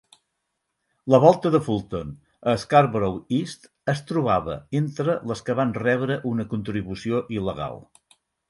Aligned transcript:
La 1.13 1.19
volta 1.25 1.51
de 1.55 1.59
Fulton 1.67 2.15
a 2.53 2.55
Scarborough 2.63 3.37
East 3.41 3.69
es 3.95 4.03
trobava 4.13 4.57
entre 4.83 5.19
les 5.33 5.47
que 5.51 5.59
van 5.63 5.77
rebre 5.83 6.21
una 6.35 6.51
contribució 6.55 7.23
il·legal. 7.39 7.83